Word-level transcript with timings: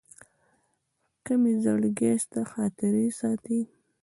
که 1.25 1.33
مي 1.41 1.53
زړګي 1.63 2.11
ستا 2.23 2.41
خاطرې 2.53 3.05
ساتي 3.19 3.59